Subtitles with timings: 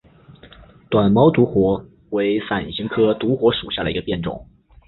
[0.89, 4.47] 短毛独活为伞形科独活属下的一个变种。